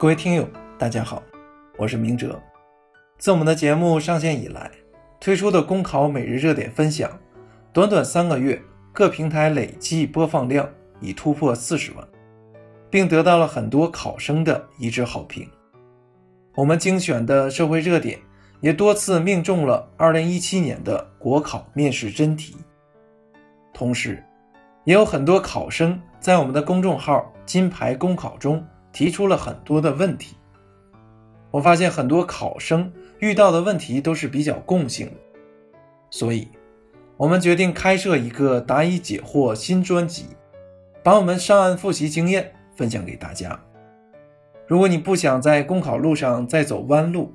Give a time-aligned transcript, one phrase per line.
[0.00, 1.22] 各位听友，大家好，
[1.76, 2.40] 我是明哲。
[3.18, 4.70] 自我们的节目上线以来，
[5.20, 7.10] 推出的公考每日热点分享，
[7.70, 8.58] 短短三个月，
[8.94, 10.66] 各平台累计播放量
[11.00, 12.08] 已突破四十万，
[12.88, 15.46] 并得到了很多考生的一致好评。
[16.54, 18.18] 我们精选的社会热点
[18.62, 22.56] 也多次命中了2017年的国考面试真题。
[23.74, 24.24] 同时，
[24.84, 28.66] 也有很多考生在我们的公众号“金牌公考”中。
[28.92, 30.36] 提出了很多的问题，
[31.50, 35.12] 我发现很多考生遇到的问题都是比较共性的，
[36.10, 36.48] 所以，
[37.16, 40.26] 我们决定开设一个答疑解惑新专辑，
[41.02, 43.58] 把我们上岸复习经验分享给大家。
[44.66, 47.32] 如果你不想在公考路上再走弯路，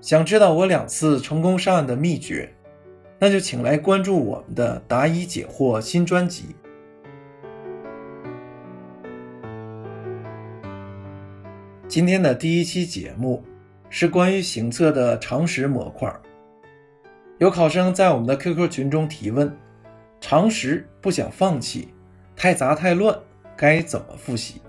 [0.00, 2.52] 想知道我两次成功上岸的秘诀，
[3.18, 6.56] 那就请来关注我们的答疑解惑新专辑。
[11.90, 13.44] 今天的第一期节目
[13.88, 16.08] 是关于行测的常识模块。
[17.38, 19.52] 有考生在我们的 QQ 群中提问：
[20.20, 21.88] 常识不想放弃，
[22.36, 23.18] 太杂太乱，
[23.56, 24.62] 该怎么复习？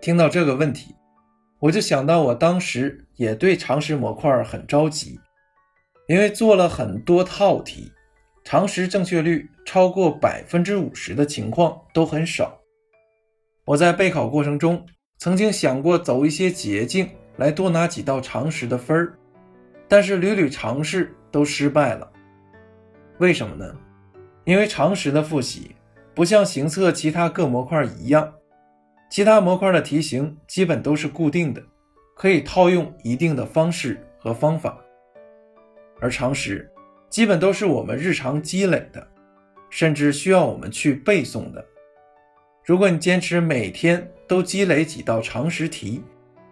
[0.00, 0.96] 听到这个问题，
[1.60, 5.20] 我就想到我当时也对常识模块很着急，
[6.08, 7.92] 因为做了很多套题，
[8.42, 12.58] 常识正确率超过百分之五十的情况都很少。
[13.64, 14.84] 我在备考过程中。
[15.22, 19.16] 曾经想过走一些捷径来多拿几道常识的分儿，
[19.86, 22.10] 但是屡屡尝试都失败了。
[23.18, 23.72] 为什么呢？
[24.42, 25.76] 因为常识的复习
[26.12, 28.34] 不像行测其他各模块一样，
[29.08, 31.62] 其他模块的题型基本都是固定的，
[32.16, 34.76] 可以套用一定的方式和方法，
[36.00, 36.68] 而常识
[37.08, 39.06] 基本都是我们日常积累的，
[39.70, 41.64] 甚至需要我们去背诵的。
[42.64, 46.02] 如果你坚持每天都积累几道常识题，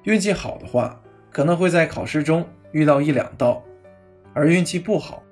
[0.03, 3.63] 运气好的话，可能会在考试中遇到一两道；
[4.35, 5.23] 而运气不好，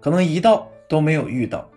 [0.00, 1.68] 可能一道都没有遇到。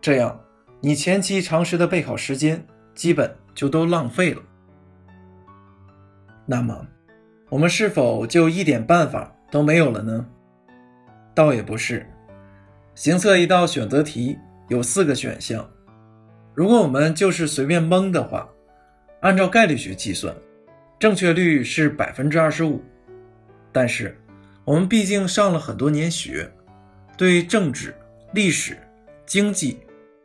[0.00, 0.40] 这样，
[0.80, 4.40] 你前期常识的备考时间基本就都浪费了。
[6.46, 6.86] 那么，
[7.48, 10.24] 我们是否就一点办法都没有了呢？
[11.34, 12.08] 倒也不是。
[12.94, 14.38] 行测一道选择题
[14.68, 15.68] 有四个选项。
[16.54, 18.48] 如果我们就是随便蒙的话，
[19.20, 20.32] 按照概率学计算，
[21.00, 22.80] 正确率是百分之二十五。
[23.72, 24.16] 但是
[24.64, 26.48] 我们毕竟上了很多年学，
[27.16, 27.92] 对政治、
[28.32, 28.78] 历史、
[29.26, 29.80] 经济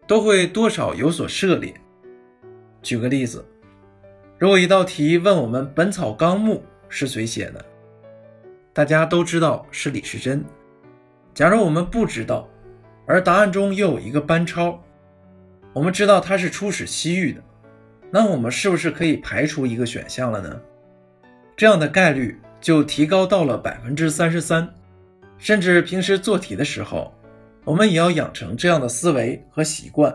[0.05, 1.73] 都会多少有所涉猎。
[2.83, 3.43] 举个例子，
[4.37, 6.57] 如果一道题问我们《本草纲目》
[6.89, 7.65] 是谁写的，
[8.71, 10.45] 大家都知道是李时珍。
[11.33, 12.47] 假如我们不知道，
[13.07, 14.79] 而答案中又有一个班超。
[15.79, 17.41] 我们知道它是出使西域的，
[18.11, 20.61] 那我们是不是可以排除一个选项了呢？
[21.55, 24.69] 这样的概率就提高到了百分之三十三。
[25.37, 27.13] 甚至平时做题的时候，
[27.63, 30.13] 我们也要养成这样的思维和习惯，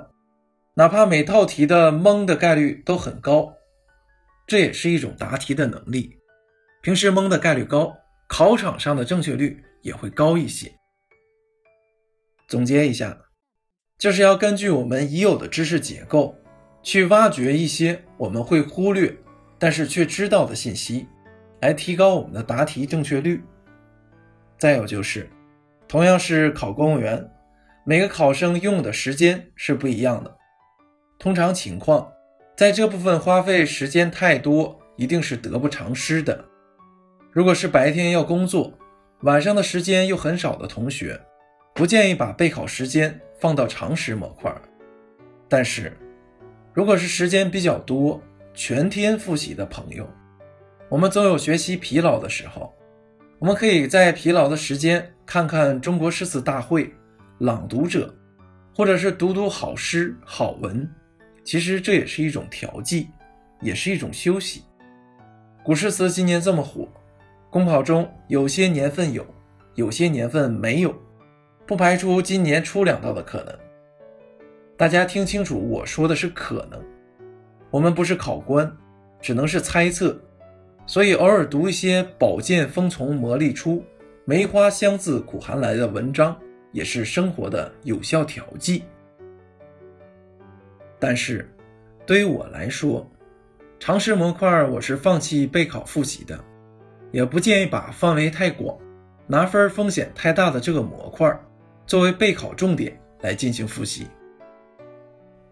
[0.74, 3.50] 哪怕每套题的蒙的概率都很高，
[4.47, 6.14] 这也是一种答题的能力。
[6.82, 7.91] 平时蒙的概率高，
[8.28, 10.70] 考场上的正确率也会高一些。
[12.48, 13.23] 总结一下。
[13.99, 16.37] 就是要根据我们已有的知识结构，
[16.82, 19.16] 去挖掘一些我们会忽略，
[19.59, 21.06] 但是却知道的信息，
[21.60, 23.43] 来提高我们的答题正确率。
[24.59, 25.31] 再有就是，
[25.87, 27.31] 同样是考公务员，
[27.84, 30.37] 每个考生用的时间是不一样的。
[31.19, 32.12] 通常情况，
[32.56, 36.44] 在这部分花费时间太多，一定是得不偿失的。
[37.31, 38.72] 如果是白天要工作，
[39.21, 41.21] 晚上的时间又很少的同学，
[41.75, 43.21] 不建议把备考时间。
[43.39, 44.55] 放到常识模块，
[45.49, 45.97] 但是，
[46.72, 48.21] 如果是时间比较多、
[48.55, 50.09] 全天复习的朋友，
[50.89, 52.72] 我们总有学习疲劳的时候，
[53.39, 56.84] 我们可以在疲劳的时间看看《中国诗词大会》、
[57.39, 58.15] 朗读者，
[58.75, 60.89] 或者是读读好诗好文，
[61.42, 63.09] 其实这也是一种调剂，
[63.60, 64.63] 也是一种休息。
[65.63, 66.89] 古诗词今年这么火，
[67.51, 69.27] 公考中有些年份有，
[69.75, 70.95] 有些年份没有。
[71.66, 73.55] 不排除今年出两道的可能，
[74.77, 76.78] 大家听清楚，我说的是可能。
[77.71, 78.71] 我们不是考官，
[79.21, 80.15] 只能是猜测，
[80.84, 83.83] 所以偶尔读一些“宝剑锋从磨砺出，
[84.27, 86.39] 梅花香自苦寒来”的文章，
[86.71, 88.84] 也是生活的有效调剂。
[90.99, 91.51] 但是，
[92.05, 93.11] 对于我来说，
[93.81, 96.39] 常识模块我是放弃备考复习的，
[97.11, 98.78] 也不建议把范围太广、
[99.27, 101.34] 拿分风险太大的这个模块。
[101.86, 104.07] 作为备考重点来进行复习。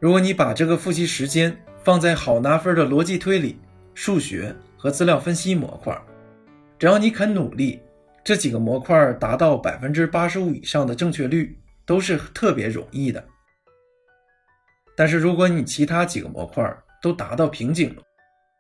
[0.00, 3.58] 如果你把这个复习时间放在好拿分的逻辑推理、
[3.94, 5.96] 数学和资料分析模块。
[6.78, 7.80] 只要你肯努力，
[8.24, 11.56] 这几个模块达到百分之八十五以上的正确率
[11.86, 13.24] 都是特别容易的。
[14.96, 16.64] 但是如果你其他几个模块
[17.00, 17.96] 都达到瓶颈，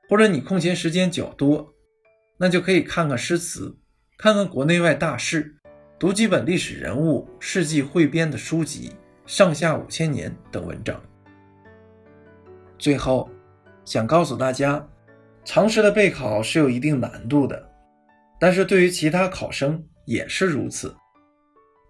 [0.08, 1.74] 或者你空闲时间较多，
[2.36, 3.76] 那就可以看看诗词，
[4.16, 5.56] 看看国内外大事，
[6.02, 8.90] 读几本历史人物事迹汇编的书籍，
[9.24, 11.00] 上下五千年等文章。
[12.76, 13.30] 最后，
[13.84, 14.84] 想告诉大家，
[15.44, 17.70] 常识的备考是有一定难度的，
[18.40, 20.92] 但是对于其他考生也是如此。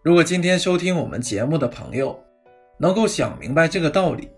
[0.03, 2.23] 如果今天收听我们节目的朋友
[2.79, 4.29] 能够想明白这个道理，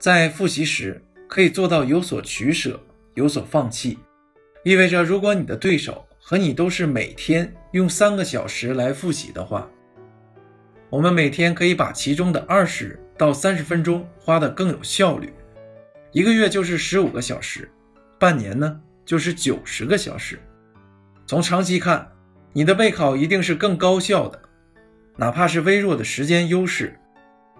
[0.00, 2.76] 在复习时可以做到有所取舍，
[3.14, 4.00] 有所放弃，
[4.64, 9.68] 意味着如果你的对手和你都是每天用三个小时来复习的话，
[10.88, 15.34] 我们每天可以把其中的二十到三十分钟花得更有效率。
[16.12, 17.68] 一个月就是十五个小时，
[18.20, 20.38] 半年呢就是九十个小时。
[21.26, 22.08] 从长期看，
[22.52, 24.40] 你的备考一定是更高效的。
[25.16, 26.96] 哪怕是微弱的时间优势，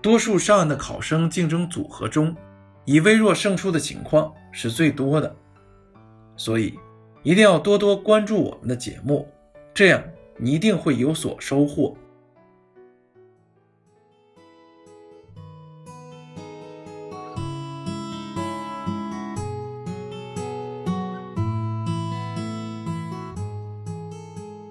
[0.01, 2.35] 多数上岸的考生竞争组合中，
[2.85, 5.35] 以微弱胜出的情况是最多的。
[6.37, 6.79] 所以，
[7.25, 9.29] 一定要多多关注我们的节目，
[9.73, 10.03] 这样
[10.37, 11.97] 你一定会有所收获。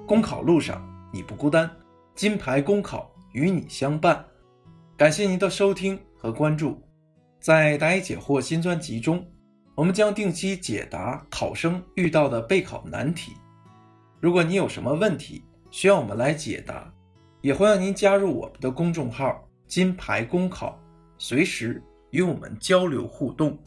[0.06, 1.72] 公考路上你不孤单，
[2.16, 4.26] 金牌公考与你相伴。
[4.98, 6.78] 感谢您的收听和关注，
[7.40, 9.26] 在答疑解惑新专辑中，
[9.74, 13.34] 我们将定期解答考生遇到的备考难题。
[14.20, 16.92] 如果你有什么问题需要我们来解答，
[17.42, 20.78] 也欢迎您加入我们的公众号“金牌公考”，
[21.18, 21.82] 随时
[22.12, 23.58] 与我们交流互动。